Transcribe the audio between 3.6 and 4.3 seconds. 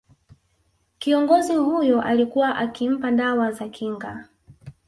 kinga